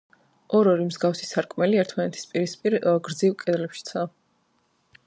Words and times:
ორ-ორი 0.59 0.87
მსგავსი 0.87 1.29
სარკმელი, 1.33 1.81
ერთმანეთის 1.83 2.27
პირდაპირ 2.33 2.79
გრძივ 3.11 3.39
კედლებშიცაა. 3.47 4.13